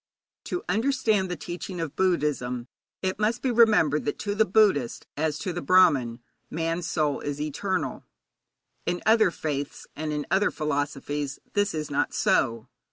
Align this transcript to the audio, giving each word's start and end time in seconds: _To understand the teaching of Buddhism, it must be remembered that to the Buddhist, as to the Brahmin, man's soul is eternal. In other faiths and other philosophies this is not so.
_To 0.45 0.63
understand 0.67 1.29
the 1.29 1.35
teaching 1.35 1.79
of 1.79 1.95
Buddhism, 1.95 2.67
it 3.03 3.19
must 3.19 3.43
be 3.43 3.51
remembered 3.51 4.05
that 4.05 4.17
to 4.21 4.33
the 4.33 4.45
Buddhist, 4.47 5.05
as 5.15 5.37
to 5.37 5.53
the 5.53 5.61
Brahmin, 5.61 6.21
man's 6.49 6.87
soul 6.87 7.19
is 7.19 7.39
eternal. 7.39 8.03
In 8.87 9.03
other 9.05 9.29
faiths 9.29 9.85
and 9.95 10.25
other 10.31 10.49
philosophies 10.49 11.37
this 11.53 11.75
is 11.75 11.91
not 11.91 12.15
so. 12.15 12.67